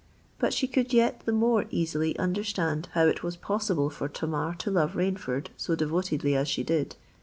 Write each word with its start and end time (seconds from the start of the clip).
But 0.39 0.51
she 0.51 0.65
could 0.67 0.93
yet 0.93 1.21
the 1.25 1.31
more 1.31 1.65
easily 1.69 2.17
understand 2.17 2.89
how 2.93 3.05
it 3.05 3.21
was 3.21 3.35
possible 3.35 3.91
for 3.91 4.09
Tamar 4.09 4.55
to 4.55 4.71
love 4.71 4.93
Rainford 4.95 5.49
so 5.57 5.75
devotedly 5.75 6.35
as 6.35 6.47
she 6.47 6.63
did. 6.63 6.95